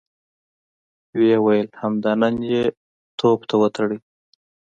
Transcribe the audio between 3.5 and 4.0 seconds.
وتړئ!